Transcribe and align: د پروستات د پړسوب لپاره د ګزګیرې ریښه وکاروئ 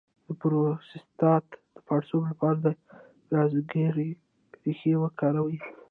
د 0.27 0.29
پروستات 0.41 1.45
د 1.75 1.77
پړسوب 1.87 2.23
لپاره 2.31 2.57
د 2.59 2.67
ګزګیرې 3.31 4.09
ریښه 4.63 4.93
وکاروئ 5.01 5.57